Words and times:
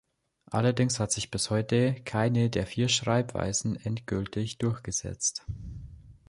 Allerdings 0.49 0.99
hat 0.99 1.11
sich 1.11 1.29
bis 1.29 1.51
heute 1.51 1.93
keine 1.93 2.49
der 2.49 2.65
vier 2.65 2.89
Schreibweisen 2.89 3.75
endgültig 3.75 4.57
durchgesetzt. 4.57 5.45